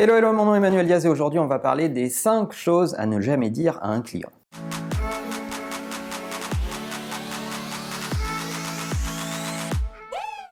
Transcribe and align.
Hello, 0.00 0.14
hello, 0.14 0.32
mon 0.32 0.44
nom 0.44 0.54
est 0.54 0.58
Emmanuel 0.58 0.86
Diaz 0.86 1.04
et 1.06 1.08
aujourd'hui 1.08 1.40
on 1.40 1.48
va 1.48 1.58
parler 1.58 1.88
des 1.88 2.08
5 2.08 2.52
choses 2.52 2.94
à 2.98 3.06
ne 3.06 3.20
jamais 3.20 3.50
dire 3.50 3.80
à 3.82 3.88
un 3.88 4.00
client. 4.00 4.30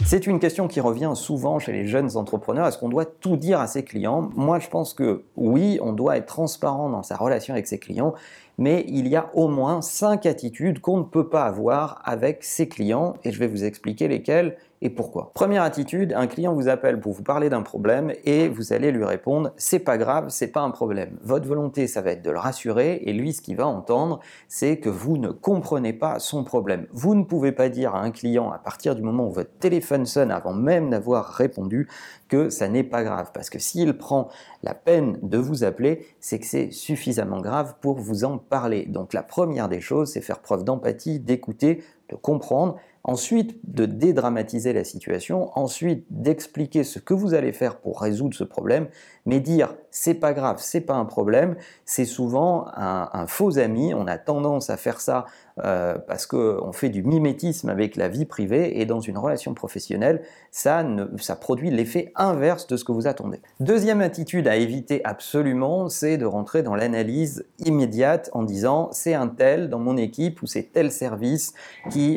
C'est 0.04 0.26
une 0.26 0.40
question 0.40 0.66
qui 0.66 0.80
revient 0.80 1.12
souvent 1.14 1.60
chez 1.60 1.70
les 1.70 1.86
jeunes 1.86 2.16
entrepreneurs. 2.16 2.66
Est-ce 2.66 2.78
qu'on 2.78 2.88
doit 2.88 3.04
tout 3.04 3.36
dire 3.36 3.60
à 3.60 3.68
ses 3.68 3.84
clients? 3.84 4.30
Moi, 4.34 4.58
je 4.58 4.68
pense 4.68 4.94
que 4.94 5.22
oui, 5.36 5.78
on 5.80 5.92
doit 5.92 6.16
être 6.16 6.26
transparent 6.26 6.88
dans 6.88 7.04
sa 7.04 7.16
relation 7.16 7.54
avec 7.54 7.68
ses 7.68 7.78
clients, 7.78 8.14
mais 8.58 8.84
il 8.88 9.08
y 9.08 9.16
a 9.16 9.30
au 9.34 9.48
moins 9.48 9.82
cinq 9.82 10.26
attitudes 10.26 10.80
qu'on 10.80 10.98
ne 10.98 11.04
peut 11.04 11.28
pas 11.28 11.44
avoir 11.44 12.00
avec 12.04 12.44
ses 12.44 12.68
clients 12.68 13.14
et 13.24 13.32
je 13.32 13.38
vais 13.38 13.46
vous 13.46 13.64
expliquer 13.64 14.08
lesquelles 14.08 14.56
et 14.82 14.90
pourquoi. 14.90 15.32
Première 15.34 15.62
attitude, 15.62 16.12
un 16.14 16.26
client 16.26 16.52
vous 16.52 16.68
appelle 16.68 17.00
pour 17.00 17.12
vous 17.12 17.22
parler 17.22 17.48
d'un 17.48 17.62
problème 17.62 18.12
et 18.24 18.48
vous 18.48 18.72
allez 18.72 18.92
lui 18.92 19.04
répondre 19.04 19.52
c'est 19.56 19.78
pas 19.78 19.96
grave, 19.96 20.26
c'est 20.28 20.48
pas 20.48 20.60
un 20.60 20.70
problème. 20.70 21.16
Votre 21.22 21.48
volonté, 21.48 21.86
ça 21.86 22.02
va 22.02 22.12
être 22.12 22.22
de 22.22 22.30
le 22.30 22.38
rassurer 22.38 23.02
et 23.04 23.12
lui, 23.12 23.32
ce 23.32 23.40
qu'il 23.40 23.56
va 23.56 23.66
entendre, 23.66 24.20
c'est 24.48 24.78
que 24.78 24.90
vous 24.90 25.16
ne 25.16 25.30
comprenez 25.30 25.92
pas 25.92 26.18
son 26.18 26.44
problème. 26.44 26.86
Vous 26.92 27.14
ne 27.14 27.24
pouvez 27.24 27.52
pas 27.52 27.68
dire 27.68 27.94
à 27.94 28.02
un 28.02 28.10
client 28.10 28.50
à 28.50 28.58
partir 28.58 28.94
du 28.94 29.02
moment 29.02 29.28
où 29.28 29.32
votre 29.32 29.58
téléphone 29.58 30.04
sonne 30.04 30.30
avant 30.30 30.52
même 30.52 30.90
d'avoir 30.90 31.26
répondu 31.26 31.88
que 32.28 32.50
ça 32.50 32.68
n'est 32.68 32.84
pas 32.84 33.04
grave 33.04 33.30
parce 33.32 33.50
que 33.50 33.58
s'il 33.58 33.96
prend 33.96 34.28
la 34.62 34.74
peine 34.74 35.18
de 35.22 35.38
vous 35.38 35.64
appeler, 35.64 36.06
c'est 36.20 36.38
que 36.38 36.46
c'est 36.46 36.70
suffisamment 36.70 37.40
grave 37.40 37.76
pour 37.80 37.98
vous 37.98 38.24
en 38.24 38.38
parler. 38.38 38.86
Donc 38.86 39.12
la 39.12 39.22
première 39.22 39.68
des 39.68 39.80
choses, 39.80 40.12
c'est 40.12 40.20
faire 40.20 40.40
preuve 40.40 40.64
d'empathie, 40.64 41.20
d'écouter, 41.20 41.82
de 42.08 42.16
comprendre 42.16 42.76
ensuite 43.06 43.58
de 43.62 43.86
dédramatiser 43.86 44.72
la 44.72 44.82
situation, 44.82 45.50
ensuite 45.56 46.04
d'expliquer 46.10 46.82
ce 46.82 46.98
que 46.98 47.14
vous 47.14 47.34
allez 47.34 47.52
faire 47.52 47.76
pour 47.76 48.00
résoudre 48.00 48.34
ce 48.34 48.42
problème, 48.42 48.88
mais 49.26 49.38
dire 49.38 49.76
c'est 49.92 50.14
pas 50.14 50.32
grave, 50.32 50.56
c'est 50.60 50.80
pas 50.80 50.94
un 50.94 51.04
problème, 51.04 51.56
c'est 51.84 52.04
souvent 52.04 52.66
un, 52.74 53.26
faux 53.28 53.58
ami. 53.58 53.94
On 53.94 54.06
a 54.06 54.18
tendance 54.18 54.70
à 54.70 54.76
faire 54.76 55.00
ça 55.00 55.24
euh, 55.64 55.96
parce 56.06 56.26
qu'on 56.26 56.72
fait 56.72 56.90
du 56.90 57.02
mimétisme 57.02 57.68
avec 57.68 57.96
la 57.96 58.08
vie 58.08 58.24
privée 58.24 58.80
et 58.80 58.86
dans 58.86 59.00
une 59.00 59.16
relation 59.16 59.54
professionnelle, 59.54 60.22
ça, 60.50 60.84
ça 61.18 61.36
produit 61.36 61.70
l'effet 61.70 62.12
inverse 62.14 62.66
de 62.66 62.76
ce 62.76 62.84
que 62.84 62.92
vous 62.92 63.06
attendez. 63.06 63.40
Deuxième 63.60 64.00
attitude 64.00 64.48
à 64.48 64.56
éviter 64.56 65.00
absolument, 65.04 65.88
c'est 65.88 66.18
de 66.18 66.26
rentrer 66.26 66.62
dans 66.62 66.74
l'analyse 66.74 67.46
immédiate 67.60 68.30
en 68.32 68.42
disant 68.42 68.90
c'est 68.92 69.14
un 69.14 69.28
tel 69.28 69.70
dans 69.70 69.78
mon 69.78 69.96
équipe 69.96 70.42
ou 70.42 70.46
c'est 70.46 70.72
tel 70.72 70.92
service 70.92 71.54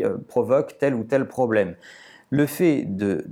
euh, 0.04 0.18
provoque 0.28 0.78
tel 0.78 0.94
ou 0.94 1.04
tel 1.04 1.28
problème 1.28 1.76
le 2.30 2.46
fait 2.46 2.84
de, 2.84 3.26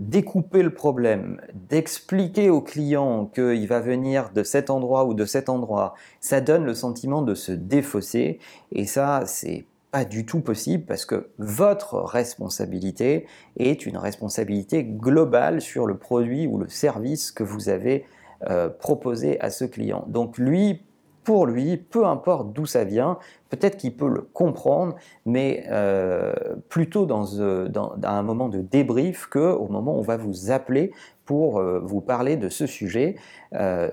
découper 0.00 0.62
le 0.62 0.72
problème, 0.72 1.40
d'expliquer 1.54 2.48
au 2.50 2.60
client 2.60 3.26
qu'il 3.26 3.66
va 3.68 3.80
venir 3.80 4.30
de 4.34 4.42
cet 4.42 4.70
endroit 4.70 5.04
ou 5.04 5.14
de 5.14 5.24
cet 5.24 5.48
endroit, 5.48 5.94
ça 6.20 6.40
donne 6.40 6.64
le 6.64 6.74
sentiment 6.74 7.22
de 7.22 7.34
se 7.34 7.52
défausser 7.52 8.38
et 8.72 8.86
ça, 8.86 9.24
c'est 9.26 9.66
pas 9.90 10.04
du 10.04 10.24
tout 10.24 10.40
possible 10.40 10.84
parce 10.86 11.04
que 11.04 11.28
votre 11.38 11.96
responsabilité 11.96 13.26
est 13.58 13.86
une 13.86 13.98
responsabilité 13.98 14.82
globale 14.82 15.60
sur 15.60 15.86
le 15.86 15.96
produit 15.96 16.46
ou 16.46 16.58
le 16.58 16.68
service 16.68 17.30
que 17.30 17.44
vous 17.44 17.68
avez 17.68 18.04
euh, 18.48 18.68
proposé 18.68 19.40
à 19.40 19.50
ce 19.50 19.64
client. 19.64 20.04
Donc 20.08 20.38
lui, 20.38 20.82
pour 21.26 21.46
lui, 21.46 21.76
peu 21.76 22.06
importe 22.06 22.52
d'où 22.52 22.66
ça 22.66 22.84
vient, 22.84 23.18
peut-être 23.50 23.76
qu'il 23.76 23.96
peut 23.96 24.08
le 24.08 24.22
comprendre, 24.22 24.94
mais 25.26 25.64
euh, 25.70 26.32
plutôt 26.68 27.02
euh, 27.02 27.68
dans, 27.68 27.96
un 28.04 28.22
moment 28.22 28.48
de 28.48 28.60
débrief 28.60 29.26
qu'au 29.26 29.66
moment 29.66 29.96
où 29.96 29.98
on 29.98 30.02
va 30.02 30.16
vous 30.16 30.52
appeler 30.52 30.92
pour 31.24 31.58
euh, 31.58 31.80
vous 31.82 32.00
parler 32.00 32.36
de 32.36 32.48
ce 32.48 32.66
sujet. 32.66 33.16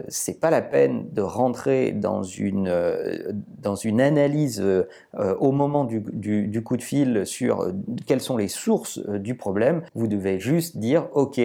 C'est 0.09 0.40
pas 0.40 0.52
la 0.52 0.62
peine 0.62 1.08
de 1.12 1.22
rentrer 1.22 1.92
dans 1.92 2.22
une, 2.22 2.72
dans 3.59 3.75
une 3.75 4.02
analyse 4.02 4.62
au 5.40 5.52
moment 5.53 5.86
du, 5.86 6.64
coup 6.64 6.78
de 6.78 6.84
fil 6.84 7.25
sur 7.25 7.72
quelles 8.06 8.22
sont 8.22 8.35
les 8.35 8.50
sources 8.50 9.00
du 9.00 9.35
problème. 9.35 9.81
Vous 9.96 10.08
devez 10.08 10.40
juste 10.40 10.78
dire, 10.78 11.08
OK, 11.13 11.40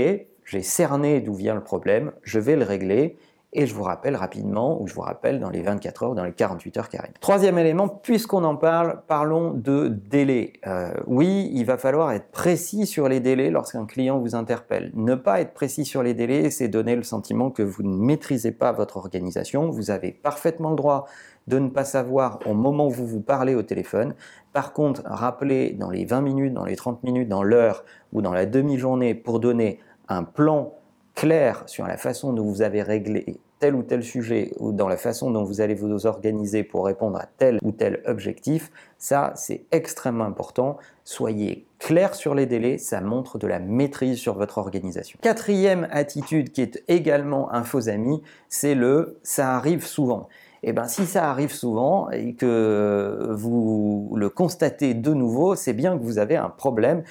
j'ai 0.44 0.62
cerné 0.62 1.20
d'où 1.20 1.34
vient 1.34 1.54
le 1.54 1.62
problème, 1.62 2.10
je 2.24 2.40
vais 2.40 2.56
le 2.56 2.64
régler 2.64 3.16
et 3.54 3.66
je 3.66 3.74
vous 3.74 3.82
rappelle 3.82 4.14
rapidement, 4.14 4.80
ou 4.80 4.86
je 4.86 4.94
vous 4.94 5.00
rappelle 5.00 5.40
dans 5.40 5.48
les 5.48 5.62
24 5.62 6.02
heures 6.02 6.14
dans 6.14 6.24
les 6.24 6.32
48 6.32 6.76
heures 6.76 6.88
qui. 6.90 6.98
Troisième 7.20 7.58
élément, 7.58 7.88
puisqu'on 7.88 8.44
en 8.44 8.56
parle, 8.56 9.02
parlons 9.06 9.52
de 9.52 9.88
délai. 9.88 10.52
Euh, 10.66 10.92
oui, 11.06 11.50
il 11.54 11.64
va 11.64 11.78
falloir 11.78 12.12
être 12.12 12.30
précis 12.30 12.86
sur 12.86 13.08
les 13.08 13.20
délais 13.20 13.50
lorsqu'un 13.50 13.86
client 13.86 14.18
vous 14.18 14.34
interpelle. 14.34 14.90
Ne 14.94 15.14
pas 15.14 15.40
être 15.40 15.54
précis 15.54 15.86
sur 15.86 16.02
les 16.02 16.12
délais, 16.12 16.50
c'est 16.50 16.68
donner 16.68 16.94
le 16.94 17.02
sentiment 17.02 17.50
que 17.50 17.62
vous 17.62 17.82
ne 17.82 17.96
maîtrisez 17.96 18.52
pas 18.52 18.72
votre 18.72 18.98
organisation. 18.98 19.70
Vous 19.70 19.90
avez 19.90 20.12
parfaitement 20.12 20.70
le 20.70 20.76
droit 20.76 21.06
de 21.46 21.58
ne 21.58 21.70
pas 21.70 21.84
savoir 21.84 22.40
au 22.44 22.52
moment 22.52 22.88
où 22.88 22.90
vous 22.90 23.06
vous 23.06 23.22
parlez 23.22 23.54
au 23.54 23.62
téléphone. 23.62 24.14
Par 24.52 24.74
contre, 24.74 25.02
rappelez 25.06 25.70
dans 25.72 25.88
les 25.88 26.04
20 26.04 26.20
minutes, 26.20 26.52
dans 26.52 26.66
les 26.66 26.76
30 26.76 27.02
minutes, 27.02 27.28
dans 27.28 27.42
l'heure 27.42 27.84
ou 28.12 28.20
dans 28.20 28.34
la 28.34 28.44
demi-journée 28.44 29.14
pour 29.14 29.40
donner 29.40 29.80
un 30.08 30.24
plan 30.24 30.74
clair 31.18 31.64
sur 31.66 31.84
la 31.84 31.96
façon 31.96 32.32
dont 32.32 32.44
vous 32.44 32.62
avez 32.62 32.80
réglé 32.80 33.40
tel 33.58 33.74
ou 33.74 33.82
tel 33.82 34.04
sujet 34.04 34.52
ou 34.60 34.70
dans 34.70 34.86
la 34.86 34.96
façon 34.96 35.32
dont 35.32 35.42
vous 35.42 35.60
allez 35.60 35.74
vous 35.74 36.06
organiser 36.06 36.62
pour 36.62 36.86
répondre 36.86 37.18
à 37.18 37.26
tel 37.26 37.58
ou 37.64 37.72
tel 37.72 38.02
objectif, 38.06 38.70
ça 38.98 39.32
c'est 39.34 39.64
extrêmement 39.72 40.26
important. 40.26 40.76
Soyez 41.02 41.66
clair 41.80 42.14
sur 42.14 42.36
les 42.36 42.46
délais, 42.46 42.78
ça 42.78 43.00
montre 43.00 43.36
de 43.36 43.48
la 43.48 43.58
maîtrise 43.58 44.18
sur 44.18 44.34
votre 44.34 44.58
organisation. 44.58 45.18
Quatrième 45.20 45.88
attitude 45.90 46.52
qui 46.52 46.60
est 46.62 46.84
également 46.86 47.52
un 47.52 47.64
faux 47.64 47.88
ami, 47.88 48.22
c'est 48.48 48.76
le 48.76 49.18
ça 49.24 49.56
arrive 49.56 49.84
souvent. 49.84 50.28
Et 50.62 50.70
eh 50.70 50.72
bien, 50.72 50.86
si 50.86 51.04
ça 51.06 51.30
arrive 51.30 51.52
souvent 51.52 52.10
et 52.10 52.34
que 52.34 53.28
vous 53.30 54.12
le 54.16 54.28
constatez 54.28 54.94
de 54.94 55.14
nouveau, 55.14 55.54
c'est 55.54 55.72
bien 55.72 55.96
que 55.96 56.02
vous 56.02 56.18
avez 56.18 56.36
un 56.36 56.48
problème 56.48 57.02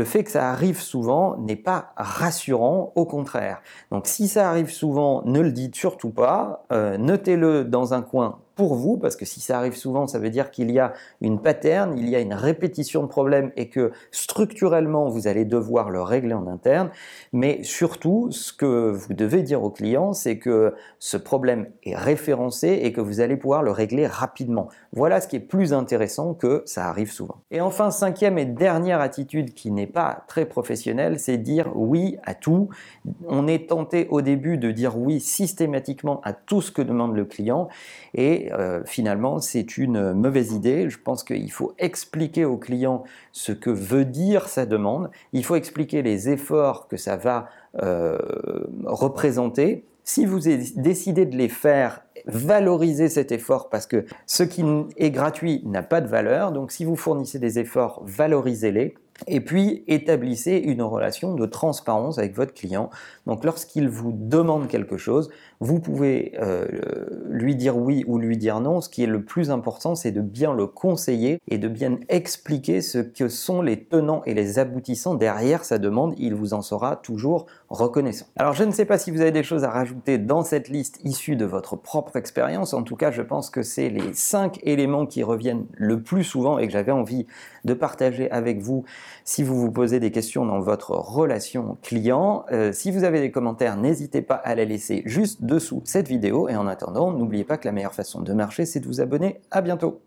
le 0.00 0.06
fait 0.06 0.24
que 0.24 0.30
ça 0.30 0.48
arrive 0.48 0.80
souvent 0.80 1.36
n'est 1.36 1.56
pas 1.56 1.92
rassurant, 1.94 2.94
au 2.96 3.04
contraire. 3.04 3.60
Donc 3.90 4.06
si 4.06 4.28
ça 4.28 4.48
arrive 4.48 4.70
souvent, 4.70 5.22
ne 5.26 5.40
le 5.40 5.52
dites 5.52 5.74
surtout 5.74 6.08
pas, 6.08 6.64
euh, 6.72 6.96
notez-le 6.96 7.64
dans 7.64 7.92
un 7.92 8.00
coin 8.00 8.38
vous, 8.68 8.96
parce 8.96 9.16
que 9.16 9.24
si 9.24 9.40
ça 9.40 9.58
arrive 9.58 9.76
souvent, 9.76 10.06
ça 10.06 10.18
veut 10.18 10.30
dire 10.30 10.50
qu'il 10.50 10.70
y 10.70 10.78
a 10.78 10.92
une 11.20 11.40
pattern, 11.40 11.96
il 11.98 12.08
y 12.08 12.16
a 12.16 12.20
une 12.20 12.34
répétition 12.34 13.02
de 13.02 13.08
problèmes 13.08 13.50
et 13.56 13.68
que 13.68 13.92
structurellement, 14.10 15.08
vous 15.08 15.26
allez 15.26 15.44
devoir 15.44 15.90
le 15.90 16.02
régler 16.02 16.34
en 16.34 16.46
interne. 16.46 16.90
Mais 17.32 17.62
surtout, 17.62 18.30
ce 18.30 18.52
que 18.52 18.90
vous 18.90 19.14
devez 19.14 19.42
dire 19.42 19.62
au 19.62 19.70
client, 19.70 20.12
c'est 20.12 20.38
que 20.38 20.74
ce 20.98 21.16
problème 21.16 21.68
est 21.84 21.96
référencé 21.96 22.80
et 22.82 22.92
que 22.92 23.00
vous 23.00 23.20
allez 23.20 23.36
pouvoir 23.36 23.62
le 23.62 23.70
régler 23.70 24.06
rapidement. 24.06 24.68
Voilà 24.92 25.20
ce 25.20 25.28
qui 25.28 25.36
est 25.36 25.40
plus 25.40 25.72
intéressant 25.72 26.34
que 26.34 26.62
ça 26.66 26.86
arrive 26.86 27.10
souvent. 27.10 27.36
Et 27.50 27.60
enfin, 27.60 27.90
cinquième 27.90 28.38
et 28.38 28.44
dernière 28.44 29.00
attitude 29.00 29.54
qui 29.54 29.70
n'est 29.70 29.86
pas 29.86 30.24
très 30.28 30.46
professionnelle, 30.46 31.18
c'est 31.18 31.38
dire 31.38 31.70
oui 31.74 32.18
à 32.24 32.34
tout. 32.34 32.68
On 33.26 33.46
est 33.46 33.68
tenté 33.68 34.06
au 34.10 34.22
début 34.22 34.58
de 34.58 34.70
dire 34.70 34.98
oui 34.98 35.20
systématiquement 35.20 36.20
à 36.24 36.32
tout 36.32 36.60
ce 36.60 36.70
que 36.70 36.82
demande 36.82 37.14
le 37.14 37.24
client 37.24 37.68
euh, 38.52 38.82
finalement, 38.84 39.38
c'est 39.40 39.78
une 39.78 40.12
mauvaise 40.12 40.52
idée. 40.52 40.88
Je 40.88 40.98
pense 40.98 41.24
qu'il 41.24 41.50
faut 41.52 41.74
expliquer 41.78 42.44
au 42.44 42.56
client 42.56 43.04
ce 43.32 43.52
que 43.52 43.70
veut 43.70 44.04
dire 44.04 44.48
sa 44.48 44.66
demande. 44.66 45.10
Il 45.32 45.44
faut 45.44 45.56
expliquer 45.56 46.02
les 46.02 46.28
efforts 46.28 46.88
que 46.88 46.96
ça 46.96 47.16
va 47.16 47.48
euh, 47.82 48.18
représenter. 48.84 49.84
Si 50.04 50.26
vous 50.26 50.40
décidez 50.76 51.26
de 51.26 51.36
les 51.36 51.48
faire, 51.48 52.02
valorisez 52.26 53.08
cet 53.08 53.32
effort 53.32 53.68
parce 53.68 53.86
que 53.86 54.06
ce 54.26 54.42
qui 54.42 54.64
est 54.96 55.10
gratuit 55.10 55.62
n'a 55.66 55.82
pas 55.82 56.00
de 56.00 56.08
valeur. 56.08 56.52
Donc 56.52 56.72
si 56.72 56.84
vous 56.84 56.96
fournissez 56.96 57.38
des 57.38 57.58
efforts, 57.58 58.02
valorisez-les. 58.04 58.94
Et 59.26 59.40
puis, 59.40 59.84
établissez 59.86 60.56
une 60.56 60.82
relation 60.82 61.34
de 61.34 61.46
transparence 61.46 62.18
avec 62.18 62.34
votre 62.34 62.54
client. 62.54 62.90
Donc, 63.26 63.44
lorsqu'il 63.44 63.88
vous 63.88 64.12
demande 64.12 64.68
quelque 64.68 64.96
chose, 64.96 65.30
vous 65.60 65.78
pouvez 65.78 66.32
euh, 66.40 66.66
lui 67.28 67.54
dire 67.54 67.76
oui 67.76 68.04
ou 68.06 68.18
lui 68.18 68.36
dire 68.36 68.60
non. 68.60 68.80
Ce 68.80 68.88
qui 68.88 69.02
est 69.02 69.06
le 69.06 69.22
plus 69.22 69.50
important, 69.50 69.94
c'est 69.94 70.10
de 70.10 70.20
bien 70.20 70.54
le 70.54 70.66
conseiller 70.66 71.40
et 71.48 71.58
de 71.58 71.68
bien 71.68 71.98
expliquer 72.08 72.80
ce 72.80 72.98
que 72.98 73.28
sont 73.28 73.62
les 73.62 73.84
tenants 73.84 74.22
et 74.24 74.34
les 74.34 74.58
aboutissants 74.58 75.14
derrière 75.14 75.64
sa 75.64 75.78
demande. 75.78 76.14
Il 76.18 76.34
vous 76.34 76.54
en 76.54 76.62
sera 76.62 76.96
toujours 76.96 77.46
reconnaissant. 77.68 78.26
Alors, 78.36 78.54
je 78.54 78.64
ne 78.64 78.72
sais 78.72 78.84
pas 78.84 78.98
si 78.98 79.10
vous 79.10 79.20
avez 79.20 79.32
des 79.32 79.42
choses 79.42 79.64
à 79.64 79.70
rajouter 79.70 80.18
dans 80.18 80.42
cette 80.42 80.68
liste 80.68 80.98
issue 81.04 81.36
de 81.36 81.44
votre 81.44 81.76
propre 81.76 82.16
expérience. 82.16 82.74
En 82.74 82.82
tout 82.82 82.96
cas, 82.96 83.10
je 83.10 83.22
pense 83.22 83.50
que 83.50 83.62
c'est 83.62 83.90
les 83.90 84.14
cinq 84.14 84.58
éléments 84.62 85.06
qui 85.06 85.22
reviennent 85.22 85.66
le 85.72 86.02
plus 86.02 86.24
souvent 86.24 86.58
et 86.58 86.66
que 86.66 86.72
j'avais 86.72 86.92
envie 86.92 87.26
de 87.64 87.74
partager 87.74 88.30
avec 88.30 88.60
vous 88.60 88.84
si 89.24 89.42
vous 89.42 89.58
vous 89.60 89.70
posez 89.70 90.00
des 90.00 90.10
questions 90.10 90.44
dans 90.44 90.60
votre 90.60 90.92
relation 90.92 91.78
client. 91.82 92.44
Euh, 92.52 92.72
si 92.72 92.90
vous 92.90 93.04
avez 93.04 93.20
des 93.20 93.30
commentaires, 93.30 93.76
n'hésitez 93.76 94.22
pas 94.22 94.34
à 94.34 94.54
les 94.54 94.66
laisser 94.66 95.02
juste 95.06 95.42
dessous 95.42 95.82
cette 95.84 96.08
vidéo. 96.08 96.48
Et 96.48 96.56
en 96.56 96.66
attendant, 96.66 97.12
n'oubliez 97.12 97.44
pas 97.44 97.56
que 97.56 97.66
la 97.68 97.72
meilleure 97.72 97.94
façon 97.94 98.20
de 98.20 98.32
marcher, 98.32 98.66
c'est 98.66 98.80
de 98.80 98.86
vous 98.86 99.00
abonner. 99.00 99.40
À 99.50 99.60
bientôt. 99.60 100.02